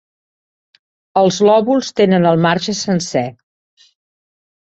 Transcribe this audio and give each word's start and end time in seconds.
Els 1.21 1.37
lòbuls 1.47 1.91
tenen 1.99 2.25
el 2.31 2.41
marge 2.47 2.75
sencer. 2.81 3.25